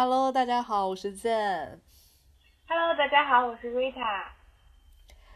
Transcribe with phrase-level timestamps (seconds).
[0.00, 1.80] Hello，大家好，我是 Zen。
[2.68, 4.26] Hello，大家好，我是 Rita。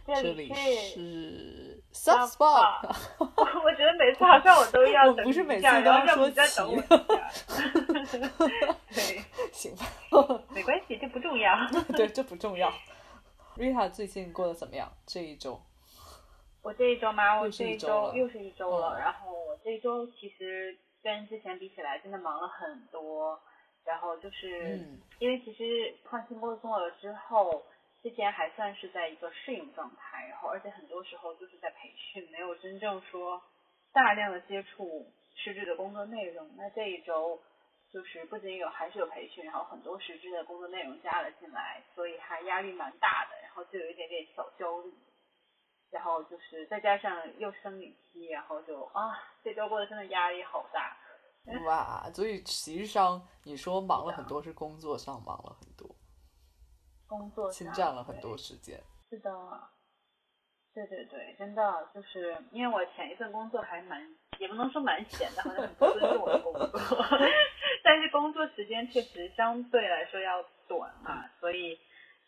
[0.06, 2.86] 这里里是 Soft Spot。
[3.18, 6.96] 我觉得每次好像我都要不是每次都要说然后要不你再齐等我一下。
[8.94, 9.84] 对，行吧，
[10.54, 11.52] 没关系，这不重要。
[11.96, 12.72] 对，这不重要。
[13.56, 14.92] Rita 最近过得怎么样？
[15.04, 15.60] 这一周？
[16.62, 18.96] 我这一周嘛，我这一一周又是一周了。
[18.96, 23.40] 嗯然后我这一周其实跟之前比起来，真的忙了很多。
[23.84, 27.64] 然后就是、嗯因为其实换新工作了之后，
[28.02, 33.40] 之前还算是在一个适应状态，然后而且很多时候就是在培训，没有真正说
[33.92, 35.06] 大量的接触
[35.36, 36.50] 实质的工作内容。
[36.56, 37.40] 那这一周
[37.92, 44.92] 就是不仅有还是有培训，然后很多实质的工作内容加了进来，所以还压力蛮大的，然后就有一点点小焦虑。
[45.92, 49.12] 然后就是再加上又生理期，然后就啊，
[49.44, 50.96] 这周过得真的压力好大。
[51.66, 55.88] 哇，所以实际上你说忙了很多，是工作上忙了很多，
[57.06, 58.80] 工作侵占了很多时间。
[59.10, 59.30] 是的，
[60.72, 64.00] 对对对，真的就是因为我前一份工作还蛮，
[64.38, 66.68] 也不能说蛮闲的，好像很不尊重我的工作，
[67.84, 71.78] 但是工作时间确实相对来说要短嘛，所以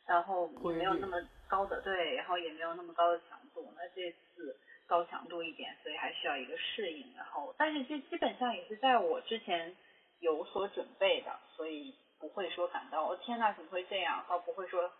[0.06, 1.16] 然后没有那么
[1.48, 3.72] 高的对，然后也没有那么高的强度。
[3.76, 7.14] 那这次高强度一点，所以还需要一个适应。
[7.16, 9.76] 然后，但是这基本上也是在我之前
[10.20, 14.90] 有所准备的，所以不会说感到哦天呐怎么会这样，倒不会说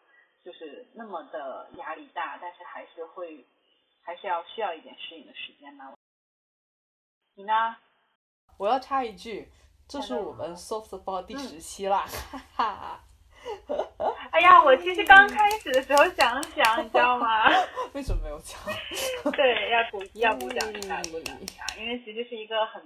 [0.45, 3.47] 就是那么的压力大，但是还是会
[4.03, 5.95] 还是要需要一点适应的时间吧。
[7.35, 7.77] 你呢？
[8.57, 9.51] 我要插一句，
[9.89, 12.07] 这是我们 softball 第嗯十期啦，
[12.55, 13.01] 哈哈。
[14.45, 17.50] 哎呀，我其实刚开始的时候想想，你知道吗？
[17.95, 18.61] 为什么没有讲？
[19.33, 22.83] 对，要鼓要鼓掌一下，一下，因为其实是一个很，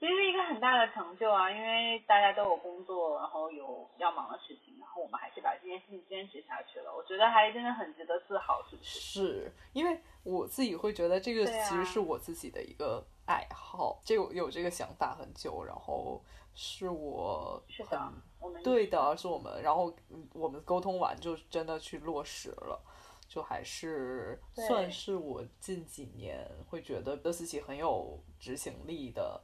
[0.00, 8.98] 其实是一个很大的成就啊，因为大家都有工作，然后有要忙的事情，然后我们还是把这件事情坚持下去了，我觉得还真的很值得自豪，是不是？
[8.98, 16.24] 是因为我自己会觉得这个其实是我自己的一个爱好，这个有这个想法很久，然后
[16.54, 22.82] 是我是的很，我们对的，是我们，然后嗯我们沟通完就真的去落实了，
[23.28, 29.38] 就还是算是我近几年会觉得自己很有执行力的、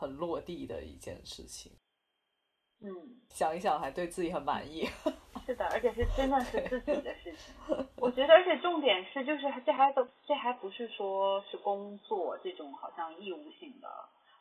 [0.00, 1.70] 很落地的一件事情。
[2.80, 3.20] 嗯。
[3.28, 4.88] 想一想，还对自己很满意。
[5.46, 7.54] 是的，而且是真的是自己的事情。
[7.96, 13.88] 我觉得，而且重点是，就是这还都这还不是说是工作这种好像义务性的，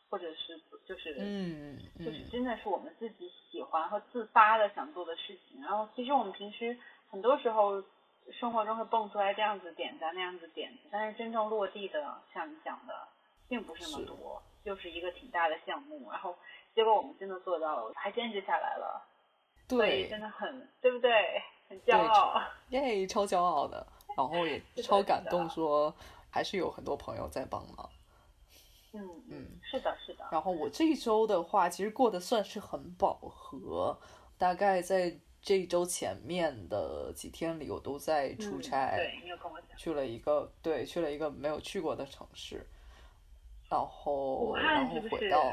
[0.09, 5.61] 或者是就是嗯就是嗯，真的是我们自己喜欢和自发的想做的事情。
[5.61, 6.77] 然后其实我们平时
[7.09, 7.83] 很多时候
[8.39, 12.93] 生活中会蹦出来这样子点子啊那样子点子，但是真正落地的，像你讲的，
[13.47, 16.09] 并不是那么多，就是一个挺大的项目。
[16.11, 16.35] 然后
[16.75, 19.05] 结果我们真的做到了，还坚持下来了。
[19.67, 21.11] 对真，的很，对不对？
[21.67, 22.41] 很骄傲。
[22.69, 23.85] 耶，超骄傲的，
[24.17, 25.93] 然后也 超感动，说
[26.29, 27.89] 还是有很多朋友在帮忙。
[28.91, 30.27] 嗯嗯嗯，是的，是的。
[30.31, 33.95] 然后我这一周的话，其实过得算是很饱和，
[34.39, 39.77] 大概在这一周前面的几天里，我都在出嗯差，对你有跟我讲。
[39.77, 42.65] 去了一个对，去了一个没有去过的城市，
[43.69, 45.43] 然后然后回到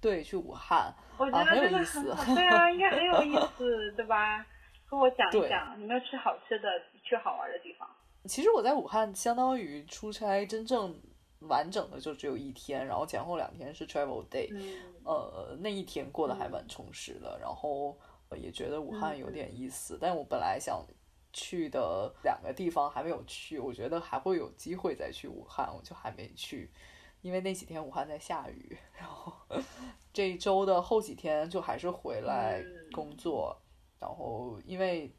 [0.00, 2.02] 对去武汉，我觉啊很有意思，
[2.34, 4.44] 对啊，应该很有意 思，对吧？
[4.88, 6.68] 跟我讲一讲，有没有吃好吃的、
[7.04, 7.88] 去好玩的地方？
[8.24, 10.98] 其实我在武汉相当于出差，真正
[11.40, 17.96] 完整的就只有一天，然后前后两天是 travel day，、嗯，呃，那一天过得还蛮充实的，然后
[18.30, 20.84] 呃也觉得武汉有点意思，但我本来想
[21.32, 26.70] 去的两个地方还没有去，我觉得还会有机会再去武汉，我就还没去，
[27.22, 29.32] 因为那几天武汉在下雨，然后
[30.12, 33.56] 这一周的后几天就还是回来嗯工作，
[33.98, 35.14] 然后因为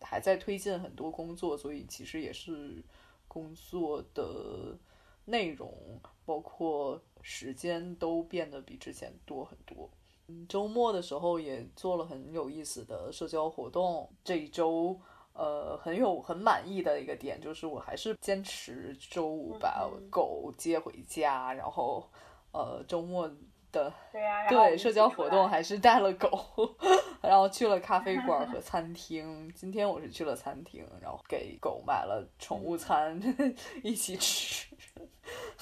[0.00, 2.84] 还在推进很多工作，所以其实也是
[3.26, 4.78] 工作的
[5.24, 9.90] 内容，包括时间都变得比之前多很多。
[10.28, 14.08] 嗯，周末的时候也做了很有意思的社交活动。
[14.22, 14.98] 这一周，
[15.32, 22.08] 呃，很有很满意的一个点就是，我还是坚持周五把嗯狗接回家，然后，
[22.52, 23.30] 呃，周末
[23.72, 23.92] 的
[24.48, 26.28] 对社交活动还是带了狗，
[27.22, 29.50] 然后去了咖啡馆和 餐厅。
[29.54, 33.20] 今天我是去了餐厅，然后给狗买了宠物餐，
[33.82, 34.66] 一起吃。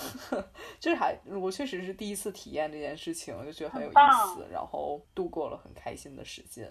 [0.81, 3.95] 就是还我确实是第一次体验这件事情，我就觉得很有意
[4.35, 6.67] 思，然后度过了很开心的时间，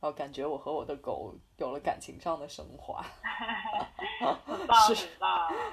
[0.00, 3.04] 然后感觉我和我的狗有了感情上的升华。
[4.94, 5.08] 是。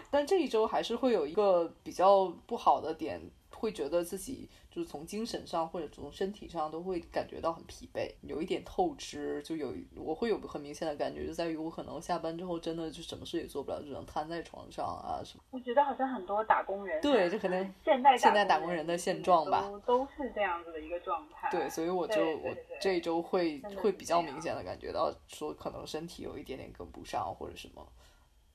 [0.10, 3.20] 但这一周还是会有一个比较不好的点，
[3.52, 15.44] 会会觉得自己就是从精神上或者从身体上都会感觉到很疲惫，有一点透支，就有我会有很明显的感觉，就在于我可能下班之后真的就什么事也做不了，只能瘫在床上啊什么。
[15.50, 21.50] 我觉得好像很多打工人，对，这可能现代现代打工工人的现状吧，都都是这样子的一个状态。
[21.50, 27.88] 对，所以我就我这一周会会比较明显的感觉到说可能身体有一点点跟不上或者什么，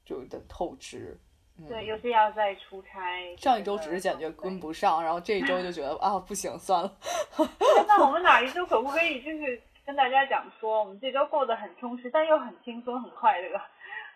[0.05, 1.19] 就有点透支。
[1.69, 3.37] 对，尤其要在出差。
[3.37, 6.93] 上一周只是感觉跟不上，然后这一周就觉得 啊不行，算了。
[7.87, 13.61] 那我们哪一 周可不可以就是跟大家讲说，我们这周过得很充实，但又很轻松、很快乐，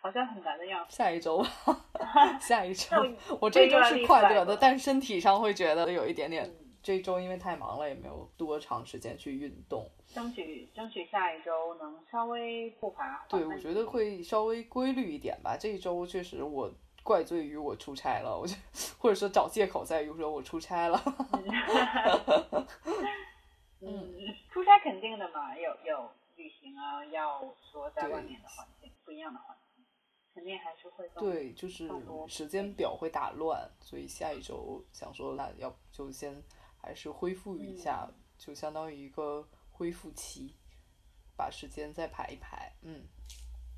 [0.00, 0.96] 好像很难的样子。
[0.96, 2.96] 下一周吧， 下一周
[3.41, 6.44] 我，这周是快乐的，但身体上会觉得有一点点。
[6.44, 9.91] 嗯这一周因为太忙了，也没有多长时间去运动。
[10.08, 15.56] 争取争取下一周能稍微步伐缓对，我觉得会稍微规律一点吧。
[15.58, 16.70] 这一周确实我
[17.04, 18.56] 怪罪于我出差了，我就
[18.98, 21.00] 或者说找借口在于说我出差了。
[23.80, 24.14] 嗯，
[24.50, 27.40] 出差肯定的嘛，有有旅行啊，要
[27.70, 29.84] 说在外面的环境不一样的环境，
[30.34, 31.88] 肯定还是会更对，就是
[32.26, 36.42] 时间表会打乱，所以下一周想说，那要不就先
[36.80, 40.56] 还是恢复一下，嗯就相当于一个恢复期，
[41.36, 42.72] 把时间再排一排。
[42.82, 43.06] 嗯，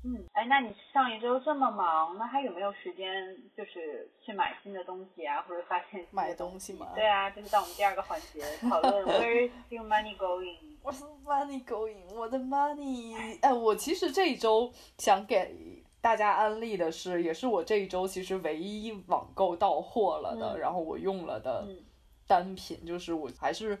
[0.07, 10.55] 嗯，哎，那你上一周这么忙，那还有没有时间就是去买新的东西啊，或者发现买东东西吗对啊，这是到我们第二个环节讨论 Where is your money going？
[10.81, 13.37] 我是 money going，我的 money。
[13.41, 21.83] 哎，我其实这一周想给大家安利的是，也是我这一周其实唯一网购到货了的，嗯然后我用了的嗯，
[22.25, 23.77] 单品，就是我还是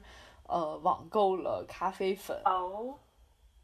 [0.47, 2.41] 呃网购了咖啡粉。
[2.43, 2.95] 哦，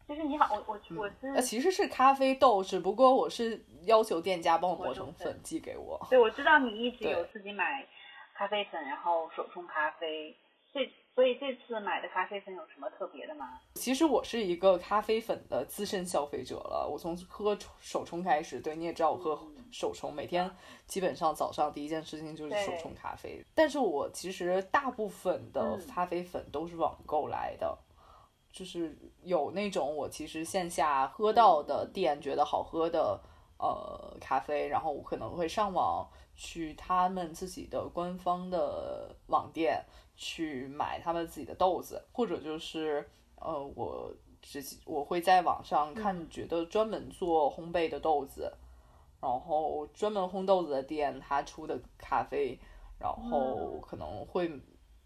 [0.08, 6.00] 就是你好，我我我是呃，其实是咖啡豆，只不过我是要求店家帮我磨磨成粉寄给我。
[6.10, 7.88] 对，我知道你一直有自己买
[8.36, 10.36] 咖啡粉，然后手冲咖啡。
[10.74, 10.80] 这
[11.14, 13.60] 所以这次买的咖啡粉有什么特别的吗？
[13.76, 20.50] 其实我是一个咖啡粉的资深消费者了，我从喝手冲开始，对，你也知道我喝嗯手冲，每天
[20.88, 23.46] 基本上早上第一件事情就是手冲咖啡。
[23.54, 27.78] 但是我其实大部分的嗯咖啡粉都是网购来的。
[28.54, 33.20] 就是有那种我其实线下喝到的店觉得好喝的
[33.58, 39.84] 呃咖啡，然后我可能会上网去他们自己的官方的网店
[40.16, 48.54] 去买他们自己的豆子，或者就是呃我直接我会在网上看觉得专门做烘焙的豆子，
[49.20, 52.60] 然后专门烘豆子的店他出的咖啡，
[53.00, 54.52] 然后可能会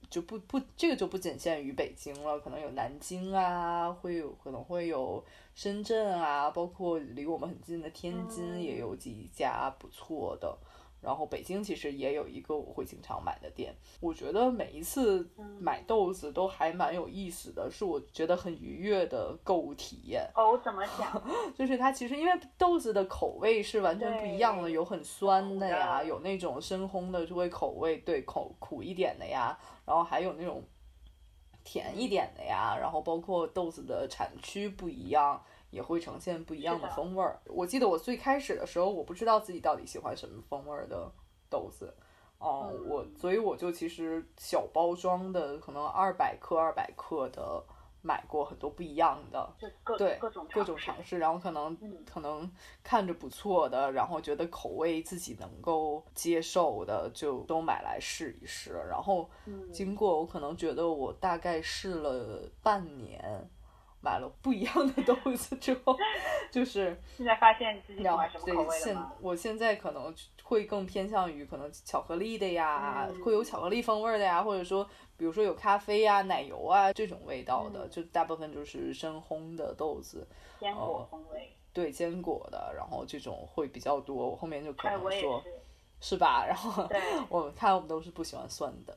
[0.10, 5.24] 就不不这个就不仅限于北京了，可能有南京啊，会有可能会有
[5.56, 10.58] 深圳啊，包括离我们很近的天津嗯也有几家不错的。
[11.02, 15.30] 然后北京其实也有一个我会经常买的店，我觉得每一次
[15.60, 20.30] 买豆子都还蛮有意思的，是我觉得很愉悦的购物体验。
[20.36, 21.22] 哦，怎么讲？
[21.56, 30.64] 就是它其实因为豆子的口味是完全不一样的，有很酸的呀，有那种深烘的就会口味对口苦一点的呀，然后还有那种
[31.64, 37.40] 甜一点的呀，然后包括豆子的产区不一样，也会呈现不一样的风味儿。
[37.46, 41.12] 我记得我最开始的时候，我不知道自己到底喜欢什么风味儿的
[41.50, 41.94] 豆子。
[42.40, 47.64] 哦、嗯我所以我就其实小包装的，可能二百克、二百克的
[48.04, 52.50] 买过很多不一样的，各对各种各种尝尝试，然后可能、嗯可能
[52.84, 58.74] 看着不错的，然后觉得口味自己能够接受的，就都买来试一试。
[58.88, 63.50] 然后嗯经过我可能觉得我大概试了半年，
[64.08, 65.94] 买了不一样的豆子之后，
[66.50, 68.98] 就是现在发现自己喜欢什么对现？
[69.20, 74.88] 我现在可能会更偏向于可能巧克力的呀，嗯会有巧克力风味儿的呀，或者说
[75.18, 80.26] 比如说有咖啡呀、奶油啊这种味道的，嗯就大部分就是深烘的豆子。
[80.58, 81.52] 坚果哦风味。
[81.74, 84.30] 对坚果的，然后这种会比较多。
[84.30, 85.54] 我后面就可能说，是。
[86.00, 86.46] 是吧？
[86.46, 88.96] 然后对 我看我们都是不喜欢酸的，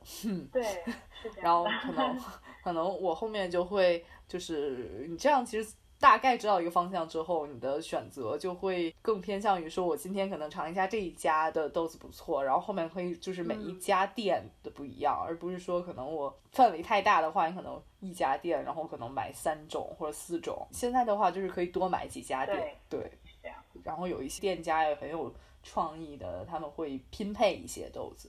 [0.53, 0.63] 对，
[1.41, 1.65] 然后。
[1.81, 2.17] 可能
[2.63, 5.73] 可能我后面就会就是你这样其实。
[6.01, 20.67] 大概知道一个方向之后，你的选择就会更偏向于说，我今天可能尝一下这一家的豆子不错，然后后面可以就是每一嗯家店的不一样，而不是说可能我范围太大的话，你可能一家店，然后可能买三种或者四种。
[20.71, 23.55] 现在的话就是可以多买几家店，对，是这样。
[23.83, 28.27] 然后有一些店家也很有创意的，他们会拼配一些豆子，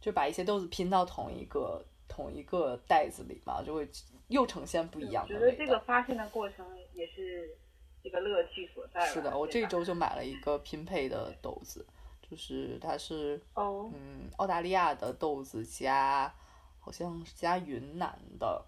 [0.00, 3.88] 就把一些豆子拼到同一个同一个袋子里嘛，就会
[4.26, 5.78] 又呈现不一样的味我觉得这个。
[5.86, 7.56] 发现的过程也是
[8.02, 9.06] 这个乐趣所在。
[9.06, 11.86] 是的，我这周就买了一个拼配的豆子，
[12.28, 16.32] 就是它是哦，嗯澳大利亚的豆子加
[16.80, 18.64] 好像是加云南的，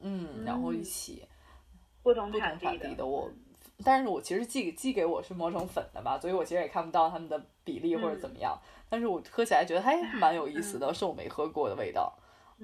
[0.00, 1.26] 嗯，然后一嗯起
[2.02, 3.30] 不同不同产地地的我，
[3.84, 8.58] 但是我其实寄寄给我是磨成粉的吧，所以我其实也看不到它们的比例或者怎么样。
[8.88, 12.12] 但是我喝起来觉得还 蛮有意思的，是我没喝过的味道。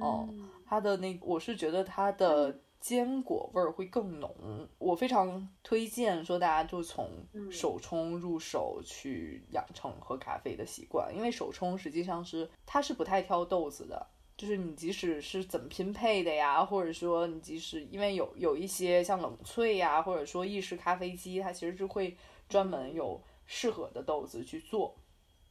[0.00, 14.06] 哦嗯它的那我是觉得它的坚果味儿会更浓，我非常推荐说大家就从嗯手冲入手去养成喝咖啡的习惯，因为手冲实际上是它是不太挑豆子的。
[14.38, 22.16] 就是你即使是怎么拼配的呀，或者说你即使因为有有一些像冷萃呀，或者说意式咖啡机，它其实是会
[22.48, 24.96] 专门有适合的豆子去做。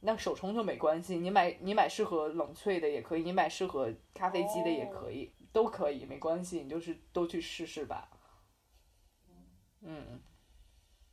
[0.00, 8.08] 那手冲就没关系，你买你买适合冷萃的也可以，你买适合咖啡机的也可以，都可以，没关系，你就是都去试试吧。
[9.82, 10.18] 嗯，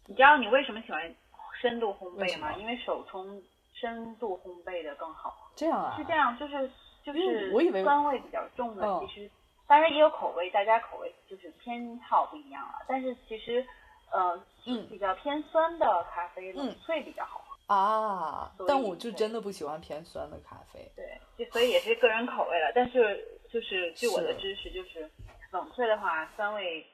[0.05, 1.13] 你知道你为什么喜欢
[1.61, 2.55] 深度烘焙吗？
[2.55, 5.51] 为因为手冲深度烘焙的更好。
[5.57, 6.71] 这样啊是，这样，就是
[7.05, 9.29] 就是我以为酸味比较重的，嗯其实
[9.67, 12.83] 当然也有口味，大家口味就是偏好不一样了。
[12.87, 13.65] 但是其实
[14.11, 17.43] 呃，嗯比较偏酸的咖啡冷嗯萃比较好。
[17.67, 20.87] 啊，但我就真的不喜欢偏酸的咖啡。
[20.95, 22.71] 对，就所以也是个人口味了。
[22.75, 25.09] 但是就是据我的知识，就是
[25.51, 26.85] 冷萃的话，酸味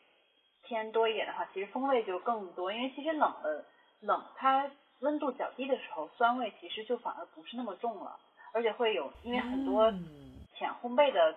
[0.64, 2.72] 偏多一点的话，其实风味就更多。
[2.72, 3.66] 因为其实冷的
[4.00, 8.18] 冷，它温度较低的时候，酸味其实就反而不是那么重了，
[8.54, 11.36] 而且会有，因为很多嗯浅烘焙的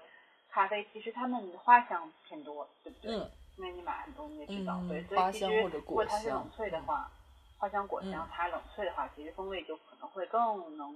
[0.50, 3.14] 咖啡，其实它们花香偏多，对不对？
[3.16, 7.08] 嗯因为你买很多你也知道，嗯对，所以其实如果它是冷萃的话，
[7.56, 10.92] 花香果香嗯，它冷萃的话，其实风味就可能会更能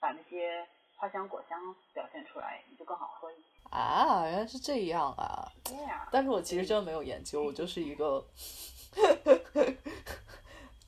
[0.00, 1.58] 把那些花香果香
[1.92, 3.42] 表现出来，就更好喝一些。
[3.68, 5.46] 啊，原来是这样啊！
[5.62, 8.24] 对呀、但是我其实真的没有研究，我就是一个，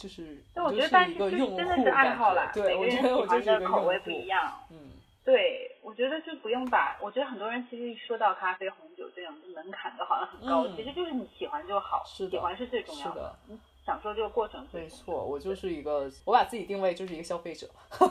[0.02, 4.26] 就是但我觉得，就是但是就是一个用户真的是爱好啦，对，每个人我觉得我喜欢就是一个用的口味不一户。
[4.26, 4.52] 样。
[4.72, 4.76] 嗯，
[5.24, 14.66] 对，我觉得就不用把，我觉得很多人其实一说到咖啡、红酒这种门槛都好像很高，嗯其实就是你喜欢就好，是喜欢是最重要是的，你享受这个过程。
[14.72, 17.68] 没错，我就是一个，我把自己定位就是一个消费者。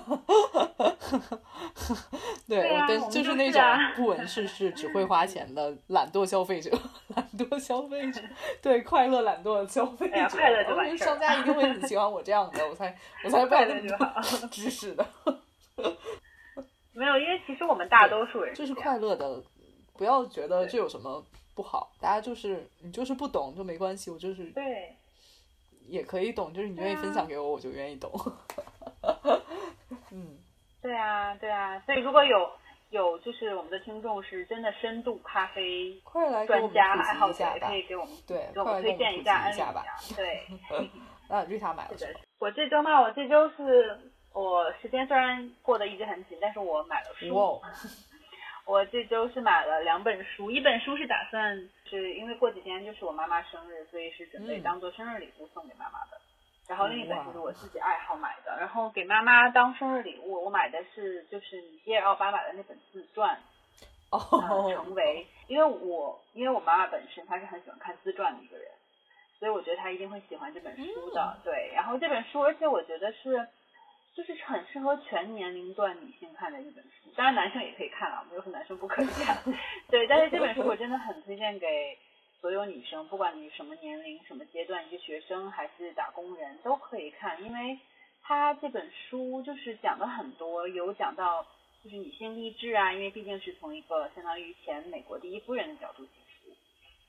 [2.48, 3.62] 对，对啊我跟就就是那种
[3.96, 6.70] 不闻世事、只会花钱的懒惰消费者，
[7.16, 8.22] 懒惰消费者，
[8.62, 10.16] 对，快乐懒惰的消费者。
[10.16, 14.48] 哎快乐就我完事儿商家一定会很喜欢我这样的，我才 我才不要快那么多乐就好。
[14.48, 15.06] 知识的。
[16.94, 19.42] 没有，因为其实我们大多数人就是快乐的，
[19.98, 21.24] 不要觉得这有什么
[21.56, 21.92] 不好。
[22.00, 24.96] 大家就是你就是不懂就没关系，我就是对。
[25.92, 28.10] 也可以懂，就是你愿意分享给我，我就愿意懂。
[30.12, 30.38] 嗯，
[30.82, 32.50] 对啊，对啊，所以如果有
[32.92, 37.76] 有就是我们的听众是真的深度咖啡快来专家爱好者，也可。
[37.76, 39.84] 以给我们对给我们推荐一下、安利一下吧
[40.16, 40.48] 对，
[41.30, 44.00] 那瑞塔买了什么？，我这周嘛，我这周是
[44.34, 47.62] 我时间虽然过得一直很紧，但是我买了书。
[48.66, 51.58] 我这周是买了两本书，一本书是打算
[51.90, 56.20] 是因为过几天就是我妈妈生日，所以是准备嗯当做生日礼物送给妈妈的。
[56.68, 63.38] 然后另一本哇就是我自己爱好买的，然后给妈妈当生日礼物，我买的是就是米歇尔奥巴马的那本自传，
[64.12, 68.68] 呃，哦，成为，因为我因为我妈妈本身她是很喜欢看自传的一个人，
[69.38, 71.38] 所以我觉得她一定会喜欢这本书的。
[71.44, 73.46] 对，然后这本书，而且我觉得是
[74.14, 79.38] 就是很适合全年龄段女性看的一本书，当然男生也可以看啊，没有说男生不可以看。
[79.90, 81.98] 对，但是这本书我真的很推荐给
[82.40, 87.80] 所有女生，不管你是什么年龄、什么阶段，一个学生还是打工人，都可以看，因为
[88.24, 91.46] 它这本书就是讲了很多，有讲到
[91.84, 96.56] 就是女性励志啊，因为毕竟是从一个相当于前美国第一夫人的角度写书。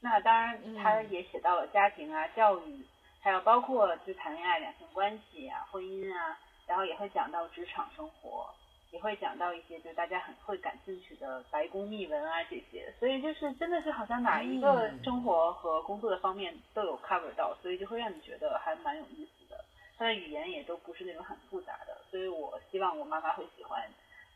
[0.00, 2.84] 那当然，他嗯也写到了家庭啊、教育，
[3.20, 8.48] 还有包括就谈恋爱、两性关系啊、婚姻啊，然后也会讲到职场生活，
[8.90, 12.92] 也会讲到一些就是大家很会感兴趣的白宫秘闻啊这些。
[12.98, 19.64] 所以就是真的是好像哪一个嗯生活和工作的方面都有 cover 到，所以就会让你觉得还蛮有意思的。
[19.98, 23.80] 它的语言也都不是那种很复杂的，所以我希望我妈妈会喜欢。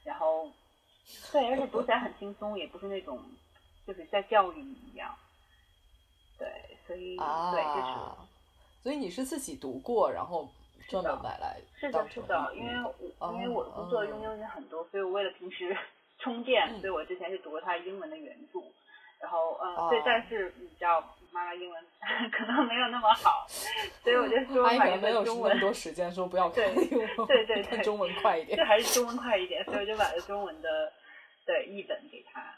[0.04, 0.48] 然后，
[1.32, 3.20] 对，而且读起来很轻松，也不是那种
[3.84, 5.12] 就是在教育你一样。
[6.38, 6.46] 对，
[6.86, 7.24] 所以、对，
[7.64, 8.16] 就是啊，
[8.82, 10.48] 所以你是自己读过，然后
[10.88, 15.76] 专门买来是的，是的，因为物我因为我的工作用英语很多，所以我为了平时
[16.18, 18.60] 充电，嗯所以我之前是读过他英文的原著。
[19.18, 21.00] 然后，嗯，哦对，但是你知道，
[21.32, 21.82] 妈妈英文
[22.30, 23.46] 可能没有那么好，
[24.02, 28.64] 所以我就说买一能没有那本中文么，多时间说不要看对英文，对对对看中文快一点就。
[28.66, 30.92] 还是中文快一点，所以我就买了中文的
[31.46, 32.54] 对译本给他。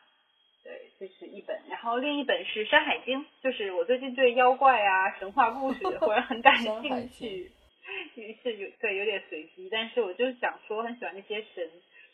[0.65, 7.53] 对，这是一本，然后另一本是《山海经》，就是我最近对妖怪啊、神话故事 或者很感兴趣，于
[8.43, 11.71] 是有对有点随机，但但是我就想说很喜欢那些神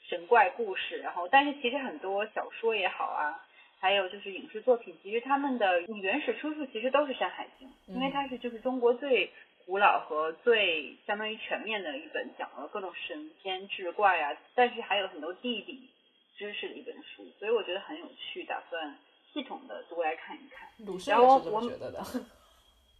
[0.06, 3.42] 神怪故事，然后但是其实很多小说也好啊，
[3.80, 9.30] 还有就是影视作品，其实他们的原始出处其实都是《山海经》，因为它是就是中国最
[9.64, 15.88] 古老和最相当于全面的一本讲了各种神仙志怪啊，但是还有很多地理
[16.36, 18.94] 知识的一本书，所以我觉得很有趣，打算
[19.32, 20.68] 系统的读来看一看。
[20.86, 22.02] 鲁迅也是这么觉得的。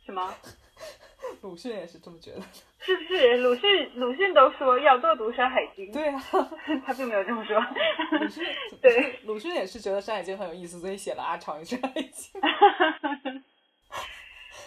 [0.05, 0.35] 什么？
[1.41, 2.47] 鲁迅也是这么觉得的。
[2.81, 3.37] 是不是？
[3.39, 5.87] 鲁迅鲁迅都说要多读《山海经》。
[5.93, 6.21] 对啊，
[6.87, 7.59] 他并没有这么说。
[8.21, 8.45] 鲁迅
[8.83, 12.41] 对，鲁迅也是觉得《山海经》很有意思，所以写了《阿长与山海经》。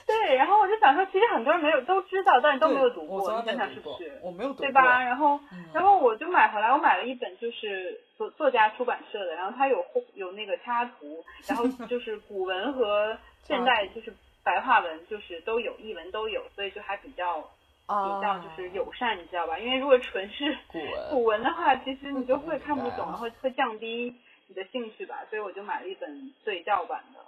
[0.07, 4.19] 对，然后我就想说，其实很多人没有都知道，但是都没有读过，你想想是不是？
[4.23, 5.03] 我没有读过，对吧？
[5.03, 5.39] 然后，
[5.73, 9.83] 然后我就买回来，我买了一本，就是作作家出版社的，然后它有
[10.15, 14.11] 有那个插图，然后就是古文和现代就是
[14.47, 19.59] 白话文，就是都有译文都有，所以就还比较比较就是友善，你知道吧？
[19.59, 24.15] 因为如果纯是 古文 古文的话，其实你就会看不懂， 然后会降低
[24.47, 25.25] 你的兴趣吧。
[25.29, 27.19] 所以我就买了一本对照版的。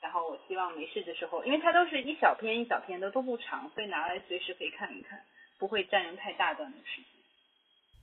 [0.00, 5.20] 然后我希望没事的时候，因为它都是一小篇一小篇的，都不长，所以拿来随时可以看一看，
[5.58, 7.10] 不会占用太大段的时间。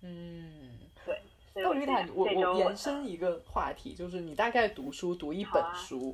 [0.04, 1.18] 嗯，对。
[1.56, 6.14] 那丽塔，我我延伸一个话题，就是你大概读书读一本书，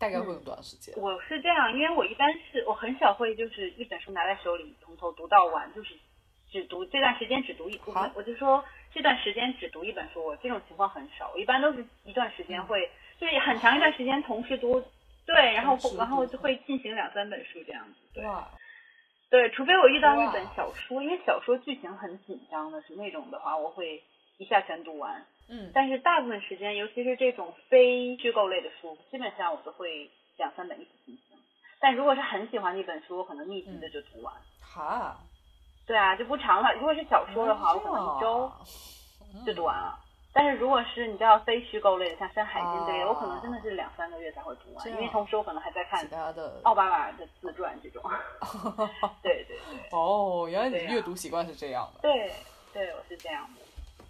[0.00, 0.94] 大概会用多长时间？
[0.96, 5.94] 我是这样，因为我一般是我很少会就是一本书拿在手里从头读到完，就是
[6.50, 8.64] 只读这段时间只读一，部分我就说
[8.94, 12.90] 这段时间只读一本书，我这种情况很少，我一般都是一段时间会。
[13.20, 14.82] 就是，很长一段时间同时读，
[15.26, 17.98] 对，然后然后就会进行两三本书这样子。
[18.14, 18.24] 对，
[19.28, 24.02] 对，除非我遇到一本小说，因为小说剧情很紧张的是那种的话，我会
[24.40, 25.24] 一下全读完。
[25.48, 25.70] 嗯。
[25.72, 31.38] 但是大部分时间，尤其是这种非虚构类的书，基本上我都会两三本一起进行。
[31.78, 34.34] 但如果是很喜欢的一本书，我可能密集的就读完。
[34.60, 35.16] 哈。
[35.86, 36.72] 对啊，就不长了。
[36.74, 38.52] 如果是小说的话，我可能一周
[39.44, 39.98] 就读完了。
[40.32, 46.08] 但是如果是你知道非虚构类的，像《山海经》这类，我可能真的是两三个月才会读完，因为同时我可能还在看
[46.62, 48.00] 奥巴马的自传这种。
[49.20, 49.80] 对对对。
[49.90, 52.00] 哦，原来你的阅读习惯是这样的。
[52.02, 52.30] 对，
[52.72, 53.60] 对，我是这样的。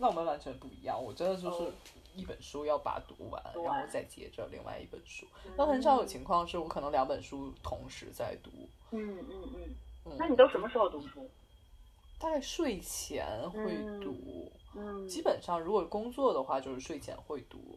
[0.00, 1.70] 那我们完全不一样，我真的就是
[2.16, 5.26] 一本书要把它读完，然后再接着另外一本书。
[5.56, 8.50] 那很少有情况是我可能两本书同时在读。
[8.92, 9.74] 嗯嗯
[10.06, 10.16] 嗯。
[10.18, 11.30] 那你都什么时候读书？
[12.18, 14.50] 大概睡前会读。
[14.74, 17.76] 嗯，基本上如果工作的话，就是睡前会读，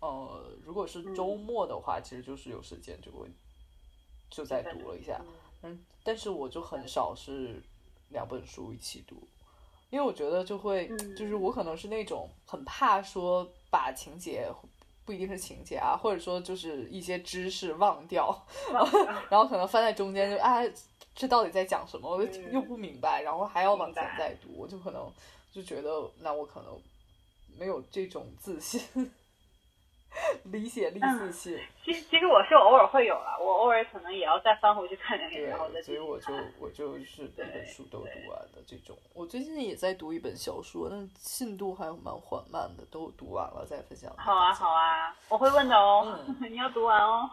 [0.00, 3.28] 呃，如果是周末的话，其实就是有时间就会
[4.28, 5.22] 就再读了一下，
[5.62, 7.62] 嗯，但是我就很少是
[8.08, 9.22] 两本书一起读，
[9.92, 14.50] 因为我觉得就会，就是我可能是那种很怕说把情节
[15.04, 18.44] 不一定是情节啊，或者说就是一些知识忘掉，
[19.30, 20.60] 然后可能翻在中间就啊，
[21.14, 25.08] 这到底在讲什么，我就又不明白，然后还要往前再读，我就可能。
[25.54, 26.80] 就觉得那我可能
[27.58, 28.80] 没有这种自信，
[30.44, 31.58] 理解力自信。
[31.84, 35.82] 其实其实我是偶尔会有了，我偶尔可能也要再翻回去看两遍，然后再。
[35.82, 38.96] 所以我就我就是一本书都读完的这种。
[39.14, 44.12] 我最近也在读一本小说，但进度还蛮缓慢的，都读完了再分享。
[44.16, 47.28] 好啊好啊，我会问的哦， 你要读完哦。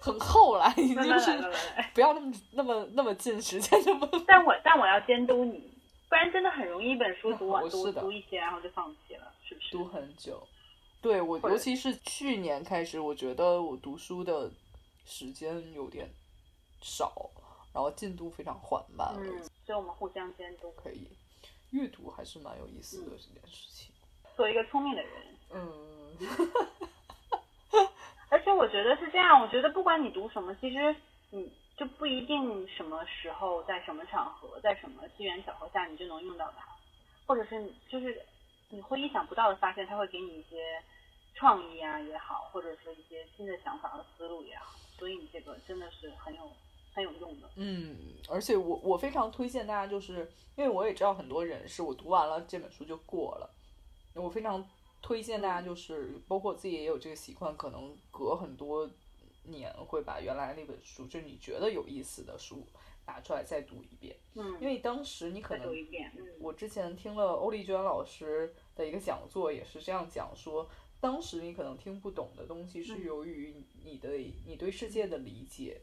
[0.00, 1.32] 很厚了，你就是
[1.94, 4.08] 不要那么那么那么近时间这么。
[4.26, 5.72] 但我但我要监督你。
[6.06, 9.84] 不然真的很容易一本书读完读读一些，然后就放弃了，是不是？
[9.84, 10.46] 读很久，
[11.00, 14.50] 对我尤其是去年开始，我觉得我读书的
[15.04, 16.08] 时间有点
[16.80, 17.30] 少，
[17.72, 19.14] 然后进度非常缓慢。
[19.18, 20.72] 嗯，所以我们互相监督。
[20.76, 21.08] 可以，
[21.70, 23.94] 阅读还是蛮有意思的这件事情。
[24.36, 25.12] 做一个聪明的人。
[25.50, 26.16] 嗯。
[28.30, 30.96] 而且我觉得是这样，我觉得不管你读什么，其实
[31.30, 31.52] 你。
[31.76, 36.64] 就不一定什么时候在什么场合在什么机缘巧合下你就能用到它，
[37.26, 38.24] 或者是就是
[38.68, 40.82] 你会意想不到的发现，他会给你一些
[41.34, 46.50] 创意啊也好，或者说一些新的想法和思路也好，所以你这个真的是很有
[46.92, 47.48] 很有用的。
[47.56, 47.96] 嗯，
[48.28, 53.50] 而且我我非常推荐大家，就是因为我也知道很多人是我读完了这本书就过了，
[54.14, 54.68] 我非常
[55.00, 58.90] 推荐大家，就是包括我自己也有这个习惯，可能隔很多。
[59.46, 62.66] 年会把原来那本书，就你觉得有意思的书
[63.06, 64.16] 拿出来再读一遍。
[64.34, 70.68] 嗯，因为当时你可能，嗯，我之前听了欧丽娟老师的一个讲座，也是这样讲说，
[71.00, 74.10] 当时你可能听不懂的东西，是由于你的
[74.46, 75.80] 你对世界的理解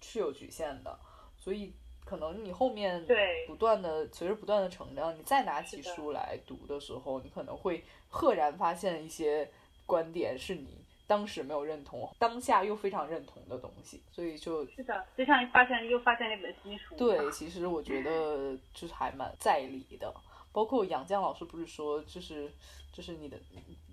[0.00, 0.98] 是有局限的，
[1.36, 1.72] 所以
[2.04, 9.50] 可能你后面对不断的随着不断的成长，你再拿起书来读的时候，你可能会赫然发现一些
[9.86, 10.84] 观点是你。
[11.12, 16.96] 当时没有认同，当下又非常认同的东西，所以就是的，就像发现又发现了一本新书。
[16.96, 20.10] 对，其实我觉得就是还蛮在理的。
[20.54, 22.50] 包括杨绛老师不是说，就是
[22.94, 23.36] 就是你的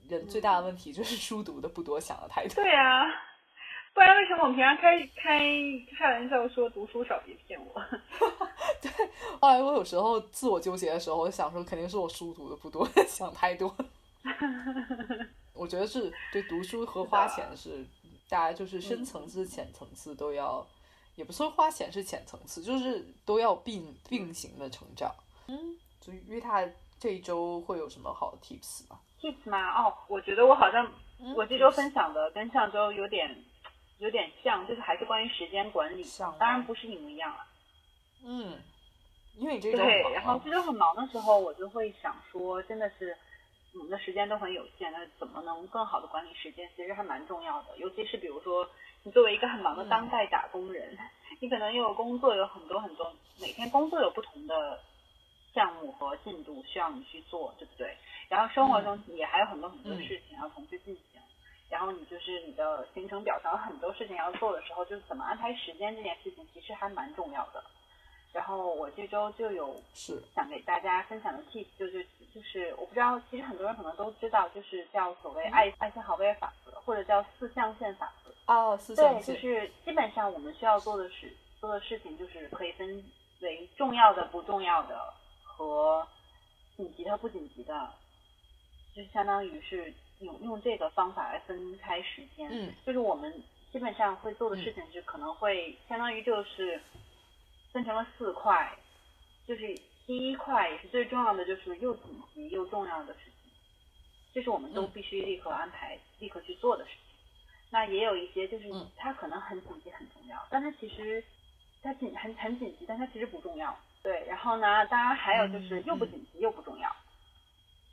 [0.07, 2.55] 人最大的问题就是书读的不多，想的太多。
[2.55, 3.03] 对啊，
[3.93, 5.39] 不然为什么我们平常开开
[5.97, 7.81] 开玩笑说读书少，别骗我？
[8.81, 8.89] 对，
[9.41, 13.75] 后来我有时候自我纠结的时候，我想说肯定是我书读的不多， 想太多。
[15.59, 17.85] 我觉得是对读书和花钱是
[18.29, 20.65] 大家就是深层次、浅层次都要，
[21.15, 25.13] 也不说花钱是浅层次，就是都要并并行的成长。
[25.47, 26.65] 嗯，所以约他
[26.97, 29.83] 这一周会有什么好的 tips 吗？tips 吗？
[29.83, 30.89] 哦，我觉得我好像
[31.35, 33.43] 我这周分享的跟上周有点
[33.97, 36.05] 有点像，就是还是关于时间管理，
[36.39, 37.45] 当然不是一模一样了。
[38.23, 38.57] 嗯，
[39.35, 43.17] 因为这周对，然后这周很忙的时候，我就会想说，真的是。
[43.75, 46.69] 我们的时间都很有限，那怎么能更好的管理时间？
[46.75, 47.77] 其实还蛮重要的。
[47.77, 48.67] 尤其是比如说，
[49.03, 50.97] 你作为一个很忙的当代打工人，
[51.39, 54.79] 你可能又有工作有很多很多，每天工作有不同的
[55.53, 57.95] 项目和进度需要你去做，对不对？
[58.27, 61.03] 然后生活中也还有很多很多事情要同时进行。
[61.69, 67.63] 然后你就是你的行程表上有很多事情要做的时候，就是怎么安排时间这件事情，其实还蛮重要的。
[68.31, 78.31] 然后我这周就有是想给大家分享的 tips，就是就是我不知道，其实很多人可能都知道，就是叫所谓爱爱森豪威尔法则，或者叫四象限法则。
[78.45, 79.35] 哦，四象限。
[79.35, 83.03] 对，就是基本上我们需要做的事做的事情，就是可以分
[83.41, 85.11] 为重要的、不重要的
[85.43, 86.07] 和
[86.77, 87.89] 紧急的、不紧急的，
[88.95, 92.47] 就相当于是用用这个方法来分开时间。
[92.51, 92.71] 嗯。
[92.85, 93.33] 就是我们
[93.71, 96.79] 基本上会做的事情是可能会相当于就是。
[97.71, 98.77] 分成了四块，
[99.47, 103.51] 就是第一块也是最重要的，就是又紧急又重要的事情，
[104.33, 107.01] 这是我们都必须立刻安排、立刻去做的事情。
[107.71, 108.65] 那也有一些就是
[108.97, 111.23] 它可能很紧急、很重要，但它其实
[111.83, 113.77] 它紧很很紧急，但它其实不重要。
[114.01, 116.89] 对，然后呢，当然还有就是又不紧急又不重要。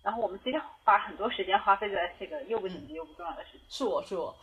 [0.03, 3.61] 然后我们其实把很多时间花费在这个又不紧急又不重要的事情。
[3.69, 4.35] 是我是我，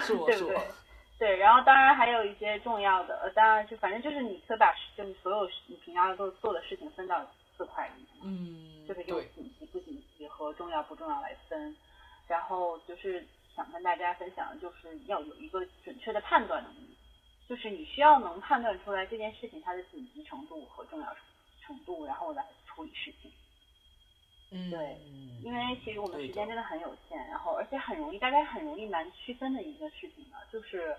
[0.00, 0.52] 是 我是我。
[1.22, 7.24] 对，然后当然还有一些重要的，呃，当然就反正就是你可以把就是所有你平常都做的事情分到
[7.56, 11.76] 四块里面，嗯，就是用紧急不紧急和重要不重要来分，
[12.26, 16.92] 然后就是想跟大家分享的就是要有一个准确的判断能力，
[17.48, 21.16] 就是你需要能判断出来这件事情它的紧急程度和重要
[21.60, 23.30] 程度，然后来处理事情。
[24.50, 24.98] 嗯，对，
[25.44, 30.96] 因为其实我们时间真的很有限，然后而且很容易大家很容易难区分的一个事情呢，就是。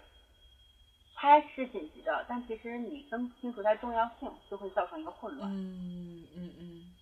[1.15, 5.49] 它是紧急的，但其实你分不清楚它重要性，就会造成一个混乱。
[5.51, 6.93] 嗯嗯嗯，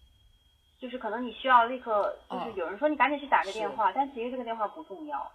[0.79, 5.31] 就是可能你需要立刻，就是有人说你赶紧去打个电话，但其实这个电话不重要。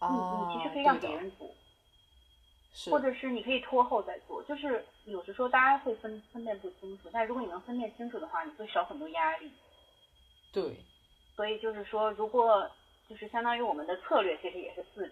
[0.00, 1.48] 你你其实可以让别人做，
[2.90, 4.42] 或者是你可以拖后再做。
[4.44, 9.52] 就是有时候大家会分分辨不清楚，但如果你能分辨清楚的话，你会少很多压力。
[10.52, 10.76] 对。
[11.36, 12.68] 所以就是说，如果
[13.08, 15.11] 就是相当于我们的策略，其实也是四种。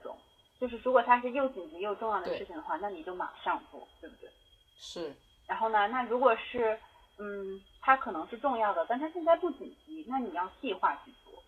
[0.70, 4.30] 就是如果它是又紧急又重要的事情的话，那你就马上做，对不对？
[4.78, 5.12] 是。
[5.48, 6.78] 然后呢，那如果是，
[7.18, 11.42] 嗯，它可能是重要的，但它现在不紧急，那你要细化去做。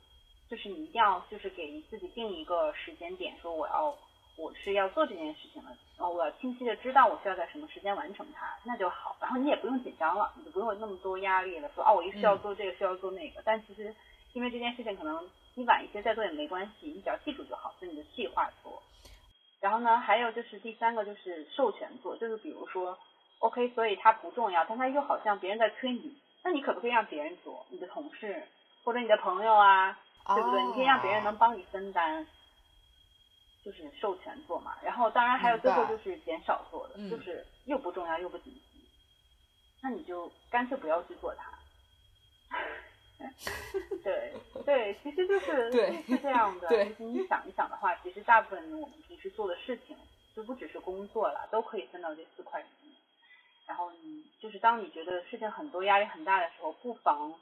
[0.48, 3.96] 就是你一定要就是给自己定一个时间点，说我要
[4.36, 9.16] 我是要做这件事情了，然后我要清晰的知道我需要在什么时间完成它，那就好。
[9.20, 13.40] 然后你也不用紧张了，你就不用有那么多压力了，说哦，我一需要做这个，需要做那个。
[13.44, 13.94] 但其实
[14.34, 18.82] 因为这件事情可能你晚一些再做也没关系，你只要记住就好，所以你就细化做。
[19.62, 22.98] 然后呢，还有就是第三个就是授权做，就是比如说
[23.38, 27.64] ，OK，所以它不重要，但它又好像别人在催你，那你可不可以让别人做？
[27.70, 28.42] 你的同事
[28.82, 29.96] 或者你的朋友啊，
[30.34, 30.64] 对不对？
[30.66, 32.26] 你可以让别人能帮你分担，
[33.64, 34.76] 就是授权做嘛。
[34.82, 38.84] 然后当然还有最后就是减少做的，就是又不重要又不紧急，
[39.80, 41.56] 那你就干脆不要去做它。
[44.02, 44.32] 对
[44.64, 45.70] 对，其实就是
[46.06, 46.68] 是这样的。
[46.84, 49.96] 其实你想一想的话，其实大部分我们平时做的事情，
[50.34, 52.94] 就不只是工作了，都可以分到这四块里面。
[53.66, 57.32] 然后你就是当你觉得事情很多、压力很大的时候，不妨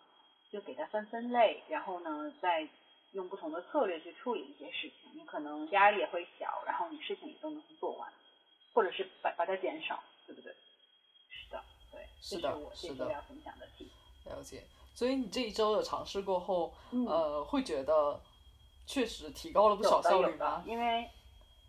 [0.50, 2.68] 就给它分分类，然后呢，再
[3.12, 5.10] 用不同的策略去处理一些事情。
[5.14, 8.12] 你可能压力也会小，然后你事情也都能做完，
[8.72, 10.54] 或者是把把它减少，对不对？
[11.30, 13.90] 是的，对，是的，我这周要分享的题。
[14.26, 14.62] 了解。
[14.94, 16.74] 所以你这一周的尝试过后，
[17.08, 18.20] 呃，会觉得
[18.86, 20.62] 确实提高了不少效率吗？
[20.66, 21.08] 因为，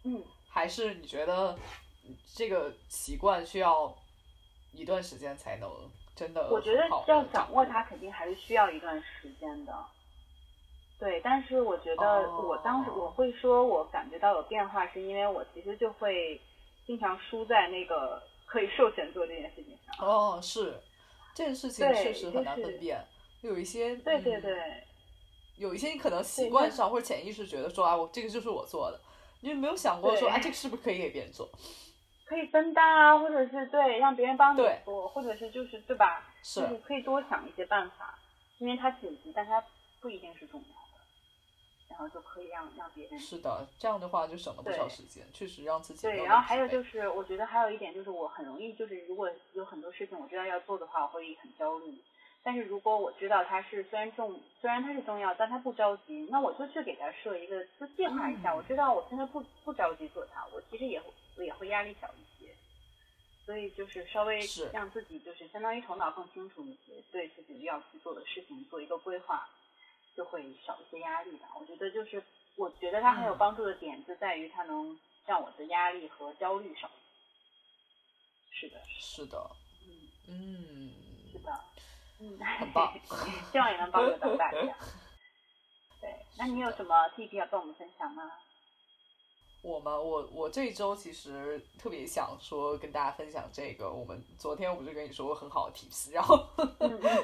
[0.03, 1.57] 嗯，还是你觉得
[2.36, 3.95] 这个习惯需要
[4.73, 5.69] 一段时间才能
[6.15, 6.49] 真的？
[6.49, 9.73] 我觉得要掌握它，肯定还是需要一段时间的。
[10.99, 16.39] 对，但是我觉得我当时我会说我感觉到有变化，是因为我其实就会
[16.86, 20.07] 经常输在那个可以授权做这件事情上。
[20.07, 20.79] 哦，是，
[21.34, 23.06] 这件事情确实很难分辨，
[23.41, 24.84] 有一些对对对，
[25.58, 29.00] 有一些你可能习惯上或者潜意识觉得说啊，我这个就是我做的，
[29.41, 31.50] 你就没有想过说啊，这个是不是可以给别人做？
[32.26, 36.30] 可以分担啊，或者是对让别人帮你做，或者是就是对吧？
[36.41, 38.17] 是，就是可以多想一些办法，
[38.60, 39.62] 因为它紧急，但它
[40.00, 40.65] 不一定是重要。
[41.91, 46.23] 然后就可以让让别人是的，这样的话就省了不少时间，确实让自己对。
[46.23, 51.93] 然后还有就是，我觉得还有一点就是，我很容易就是，如果有很多事情我知道要做的话，我会很焦虑。
[52.43, 58.56] 但是如果我知道它是虽然重，虽然它是重要，但它不着急，那我就去给它设一个，就计划一下。
[58.56, 60.99] 我知道我现在不不着急做它，我其实也
[61.38, 62.51] 也会压力小一些。
[63.45, 64.39] 所以就是稍微
[64.71, 69.47] 让自己就是相当于头脑更清楚一些，对自己要去做的事情做一个规划。
[70.15, 71.47] 就会少一些压力吧。
[71.60, 72.24] 我觉得就是，
[72.56, 76.89] 我觉得它很有帮助的点就在于它能让我的压力和焦虑少。
[78.52, 79.52] 是的，是的，
[79.88, 80.91] 嗯嗯，
[81.32, 81.52] 是的，
[82.19, 82.93] 嗯，很 棒，
[83.52, 84.62] 希望也能帮助到大家。
[86.00, 88.32] 对，那你有什么 tip 要跟我们分享吗？
[89.63, 89.95] 我吗？
[89.95, 93.91] 我我这一周其实特别想说跟大家分享这个。
[93.91, 96.47] 我们昨天我不是跟你说过很好的 tips，然后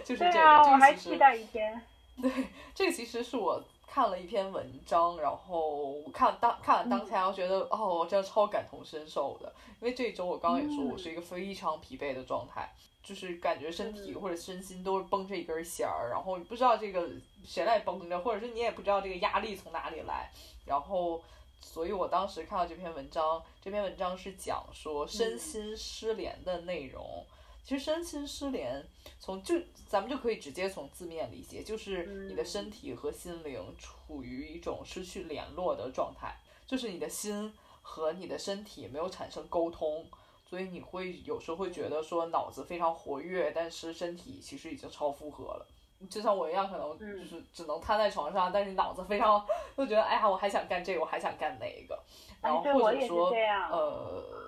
[0.06, 1.84] 就是这个，我还期待一天。
[2.22, 2.32] 对，
[2.74, 9.54] 这个其实是我看了一篇文章，然后看当看了当下，我觉得哦，我真的超感同身受的。
[9.80, 17.08] 因为这一周我刚刚也说，我是一个非常疲惫的状态，就是感觉身体或者身心都是绷着一根弦儿，然后不知道这个
[17.46, 20.32] 谁来绷着，或者是你也不知道这个压力从哪里来。
[20.66, 21.22] 然后，
[21.62, 27.26] 所以我当时看到这篇文章，这篇文章是讲说身心失联的内容。
[27.68, 28.82] 其实身心失联，
[29.20, 29.54] 从就
[29.90, 36.34] 咱们就可以直接从字面理解，就是你的身体和心灵处于一种失去联络的状态，
[36.66, 40.08] 就是你的心和你的身体没有产生沟通，
[40.50, 45.68] 所以你会有时候会觉得说脑子非常活跃，但是身体其实已经超负荷了，
[46.10, 52.02] 就像我一样，可能就是只能瘫在床上，但是脑子非常就觉得哎呀，我还想干这个，我还想干那个，
[52.42, 54.48] 然后或者说呃。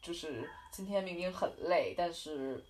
[0.00, 2.64] 就是今天明明很累，但是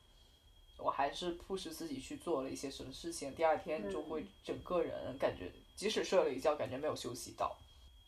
[0.78, 3.34] 我还是 push 自己去做了一些什么事情。
[3.34, 7.56] 第二天就会整个人感觉，即使睡了一觉，感觉没有休息到。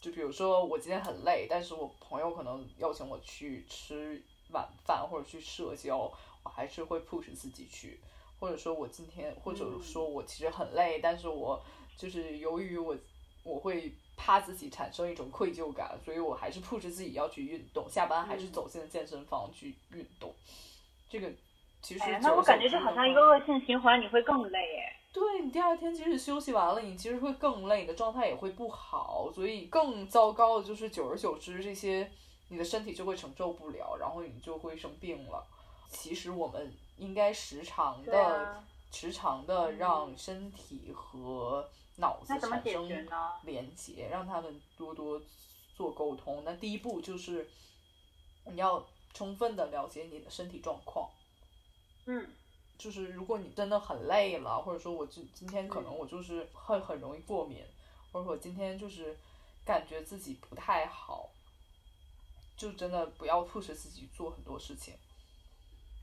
[0.00, 4.22] 就比如说我今天很累，但是我朋友可能邀请我去吃
[4.52, 5.96] 晚饭或者去社交，
[6.42, 8.00] 我还是会 push 自己去。
[8.38, 11.62] 或者说我今天，或者说我其实很累，但是我
[11.96, 12.96] 就是由于我
[13.42, 13.92] 我会。
[14.22, 17.88] 怕自己产生一种愧疚感，所以我还是迫使自己要去运动。
[17.88, 20.34] 下班还是走进健身房去运动。
[21.08, 21.32] 这个
[21.80, 25.00] 其实那我感觉就好像一个恶性循环，你会更累哎。
[25.10, 29.32] 对你第二天即使休息完了，你其实会更累，你的状态也会不好。
[29.34, 32.10] 所以更糟糕的就是，久而久之，这些
[32.48, 35.42] 你的身体就会承受不了，然后你就会生病了。
[35.88, 41.66] 其实我们应该时常的、时常的让身体和。
[42.00, 42.62] 脑子产生
[43.44, 45.20] 连接，让他们多多
[45.76, 46.42] 做沟通。
[46.44, 47.48] 那第一步就是
[48.46, 48.84] 你要
[49.14, 51.08] 充分的了解你的身体状况。
[52.06, 52.28] 嗯，
[52.78, 57.64] 就是如果你真的很累了，或者说我今今天可能我就是会很容易过敏，
[58.10, 59.16] 或者说我今天就是
[59.64, 61.30] 感觉自己不太好，
[62.56, 64.94] 就真的不要迫使自己做很多事情。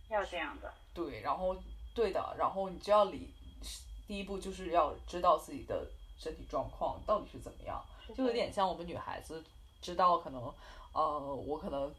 [0.10, 0.74] 要这样的。
[0.94, 1.58] 对，然后
[1.94, 3.34] 对的，然后你就要理。
[4.08, 5.86] 第一步就是要知道自己的
[6.18, 7.84] 身体状况到底是怎么样，
[8.16, 9.44] 就有点像我们女孩子
[9.82, 10.42] 知道可能，
[10.94, 11.94] 呃，我可能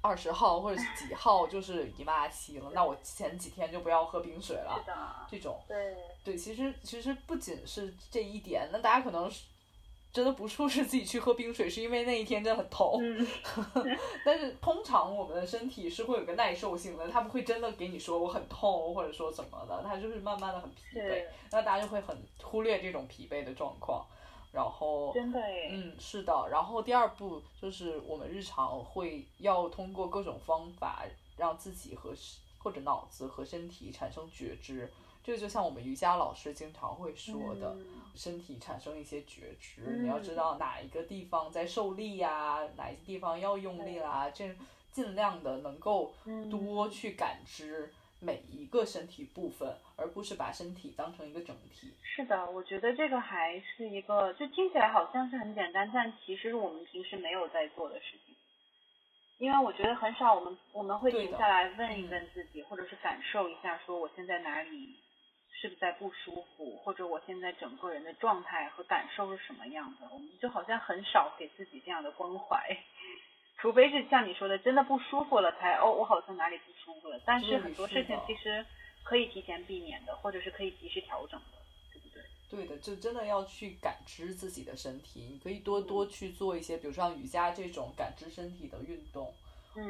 [0.00, 4.82] 二十号或者几号就是姨妈期了，那我前几天就不要喝冰水了，
[5.30, 9.44] 这种，对，对，其实其实不仅是这一点，那大家可能是。
[10.12, 13.00] 真的不促使自己去喝冰水，是因为那一天真的很痛。
[14.24, 21.24] 但是通常我们的身体是会有个耐受性的，它不会真的给你说我很痛，或者说怎么的，它就是慢慢的很疲惫。
[21.50, 24.04] 那大家就会很忽略这种疲惫的状况，
[24.50, 25.40] 然后真的
[25.70, 26.48] 嗯，是的。
[26.50, 31.04] 然后第二步就是我们日常会要通过各种方法
[31.36, 32.12] 让自己和
[32.58, 34.90] 或者脑子和身体产生觉知。
[35.28, 37.76] 这个就像我们瑜伽老师经常会说的，
[38.14, 44.56] 身体产生一些觉知，你要知道哪一个地方在受力呀，哪一个地方要用力啦，这
[44.90, 46.14] 尽量的能够
[46.50, 51.92] 多去感知每一个身体部分，而不是把身体当成一个整体。
[52.02, 58.34] 是的，我觉得这个还是一个，就听起来好像是很简单，但其实我们平时没有在做的事情。
[59.36, 64.96] 因为我觉得很少，我们我们会停下来问一问自己，或者是感受一下，说我现在哪里。
[65.60, 70.06] 是不是在不舒服，或者我现在整个人的状态和感受是什么样的？
[70.12, 72.64] 我们就好像很少给自己这样的关怀，
[73.58, 77.20] 除非是像你说的真的不舒服了才哦，我好像哪里不舒服了。
[77.26, 78.64] 但是很多事情其实
[79.02, 81.58] 可以提前避免的，或者是可以及时调整的，
[81.92, 82.22] 对不对？
[82.48, 89.34] 对的，就真的要去感知自己的身体，你可以多多去做一些，比如像瑜伽这种感知身体的运动，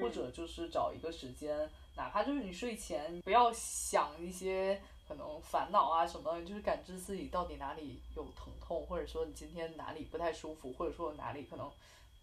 [0.00, 4.80] 或者就是找一个时间，哪怕就是你睡前不要想一些。
[5.08, 11.72] 可能烦恼啊什么，就是感知自己到底哪里有疼痛，或者说你今天哪里不太舒服，或者说哪里可能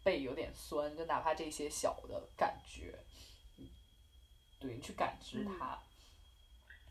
[0.03, 2.93] 背有点酸，就哪怕这些小的感觉，
[4.59, 5.79] 对你去感知它。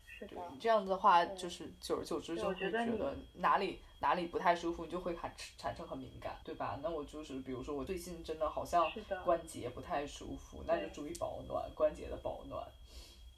[0.05, 0.35] 是的。
[0.59, 6.77] 这样子的话，就是久而久之就会觉得哪里哪里不太舒服，你就会产产生很敏感，对吧？
[6.83, 8.91] 那我就是比如说我最近真的好像
[9.23, 12.67] 关节不太舒服，那就注意保暖，关节的保暖。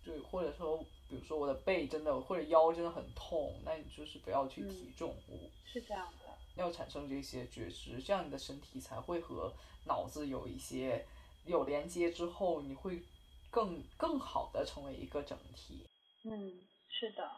[0.03, 0.83] 对，或者说。
[1.09, 9.53] 比如说我的背真的或者腰真的很痛，那你就是不要去提重物，是这样的，要产生这些觉知，这样你的身体才会和
[9.85, 11.05] 脑子有一些
[11.45, 13.01] 有连接之后，你会
[13.49, 15.85] 更更好的成为一个整体。
[16.23, 17.31] 嗯，是的，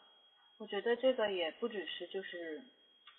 [0.57, 2.61] 我觉得这个也不只是就是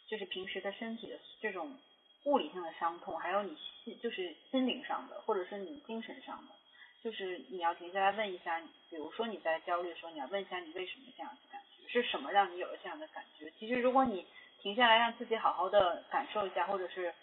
[0.09, 1.79] 就是平时的身体的这种
[2.25, 6.55] 物理性的伤痛，还有你心就是心灵上的，或者是你精神上的。
[7.03, 8.61] 就是你要停下来问一下，
[8.91, 13.51] 比如说你在焦虑的时候，你要问一下你为什么这样子感觉，是什么让你有了这样的感觉？
[13.59, 14.27] 其实如果你
[14.61, 17.15] 停下来让自己好好的感受一下，或者是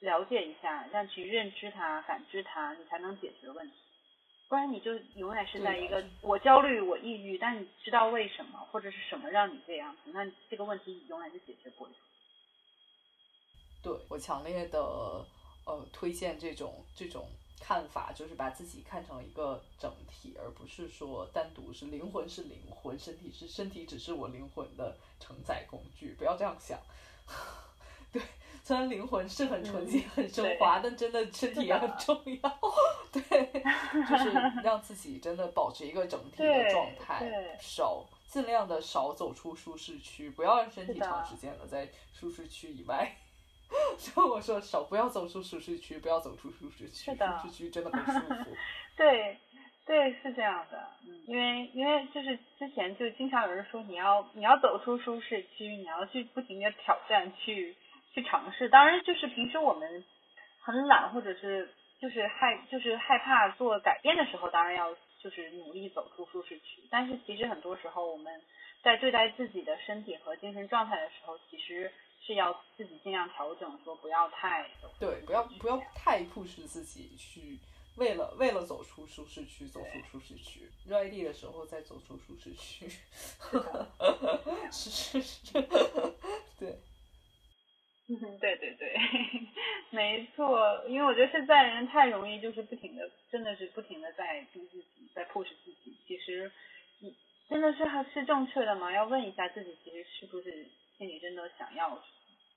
[0.00, 3.76] 了解一下，让去认知它、感知它，你才能解决问题。
[4.48, 11.92] 不然你就永远是在一个我焦虑、我抑郁，但你知道为什么或者是什么让你这样子，那这个问题永远就解决不了。
[13.82, 14.78] 对我强烈的
[15.64, 17.26] 呃推荐这种这种。
[17.60, 26.14] 看法就是把自己看成一个整体，而不是说单独是灵魂是灵魂，身体是身体，只是我灵魂的承载工具。
[26.18, 26.78] 不要这样想。
[28.12, 28.22] 对，
[28.62, 32.58] 虽然灵魂是很纯洁、很升华，但真的身体也很重要。
[33.12, 33.62] 对，
[34.08, 34.30] 就是
[34.62, 43.16] 让自己真的保持一个整体的状态，少尽量的少走出舒适区，不要让身体长时间的在舒适区以外。
[43.98, 47.12] 所以我说少不要走出舒适区，不要走出舒适区。
[47.14, 48.56] 舒适区真的很舒服。
[48.96, 49.36] 对，
[49.84, 50.86] 对，是这样的。
[51.06, 57.76] 嗯，因为因为就是之前就经常有人说你要你要走出舒适区，你要去不停的挑战，去
[58.14, 58.68] 去尝试。
[58.68, 60.04] 当然就是平时我们
[60.60, 61.68] 很懒或者是
[62.00, 66.82] 就是害就是害怕做改变的时候，当然要就是努力走出舒适区。
[66.90, 68.40] 但是其实很多时候我们
[68.82, 71.90] 在对待自己的身体和精神状态的时候，其实。
[72.26, 77.56] 是要自己尽量调整，说不要太对，不要不要太 push 自己去
[77.96, 82.88] 为了为了走出舒适区，走出舒适区，ready 的时候再走出舒适区。
[84.72, 85.52] 是是是，
[86.58, 86.80] 对，
[88.10, 88.98] 嗯，对对对，
[89.90, 95.96] 没错，因为我觉得现在人太容易就是不停的，真的是不停的在逼自己，在 push 自己。
[96.08, 96.50] 其实，
[96.98, 97.14] 你
[97.48, 98.90] 真的是还是正确的吗？
[98.92, 102.02] 要问一下自己，其实是不是心里真的想要。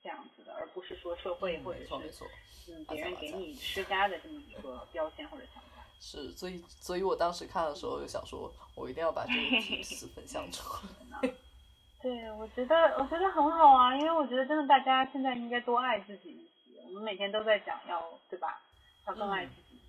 [0.02, 2.24] 这样子的，而不是说社会或者是
[2.68, 5.84] 嗯别人给你施加的这么一个标签或者想法。
[6.00, 10.62] 是，所以所以我当时看的时候就想说，我一定要把这个知识分享出
[11.10, 11.20] 来。
[12.00, 16.80] 对，我觉得我觉得很好啊，因为我觉得真的大家现在应该多爱自己一些。
[16.86, 18.62] 我们每天都在讲要对吧？
[19.06, 19.80] 要更爱自己。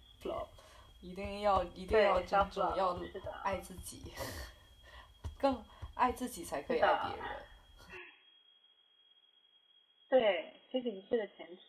[1.02, 2.95] 一定要一定要真正要
[3.41, 4.13] 爱自己，
[5.39, 5.63] 更
[5.95, 7.26] 爱自己才可以爱别人。
[10.12, 11.63] 对，这是一切的前提。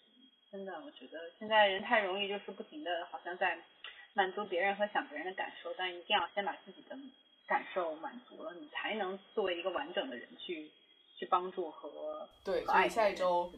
[0.50, 3.56] 真的，我觉得现在人太容易就是不停的，好像在
[4.12, 6.98] 满足别人和想别人的感受，但一定要先把自己的
[7.46, 10.70] 感受满足了，你才能作为一个完整的人去
[11.16, 12.64] 去帮助和对。
[12.66, 13.50] 所以下一周，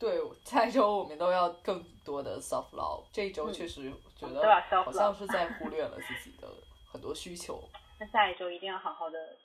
[0.00, 3.04] 对下一周我们都要更多的 self love。
[3.12, 4.42] 这一周确实觉得
[4.84, 6.48] 好像是在忽略了自己的
[6.90, 7.62] 很多需求。
[8.00, 9.36] 那下一周一定要好好的，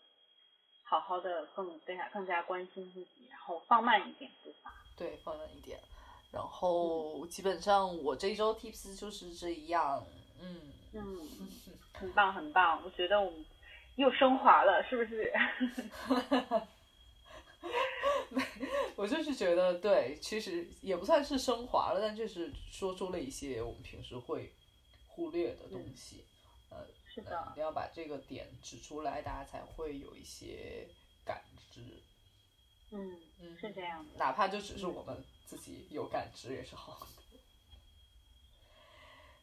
[0.84, 4.73] 好好的更更加更加关心自己，然后放慢一点步伐。
[4.95, 5.79] 对，放慢一点。
[6.31, 10.05] 然后基本上我这一周 tips 就是这样。
[10.41, 11.27] 嗯嗯，
[11.93, 13.45] 很棒很棒，我觉得我们
[13.95, 15.34] 又升华了，是不是？
[18.96, 24.54] 我就是觉得对，其实也不算是升华了，但就是说出了一些我们平时会
[25.08, 26.25] 忽略的东西。
[26.69, 30.87] 呃，是的，一定要把这个点指出来，大家才会有一些
[31.25, 31.81] 感知。
[32.96, 34.12] 嗯嗯，是这样的。
[34.17, 37.08] 哪怕就只是我们自己有感知也是好的。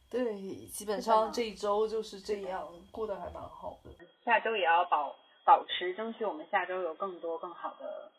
[0.09, 3.89] 对，基本上这一周就是这样过得还蛮好的。
[4.23, 8.11] 下周也要保保持，争取我们下周有更多更好的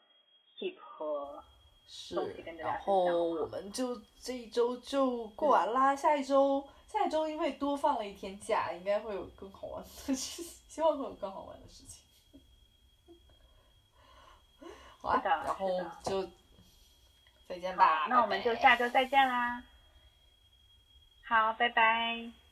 [0.59, 1.43] tip 和
[1.87, 2.17] 是
[2.59, 12.04] 然后我们就这一周就过完啦，下一周下一周因为多放了一天假，应该会有更好玩的事情， 希望会有更好玩的事情。
[15.13, 15.69] 好的然后
[16.05, 16.31] 就
[17.49, 19.63] 再见吧，，那我们就下周再见啦。
[21.27, 22.44] 好，拜拜。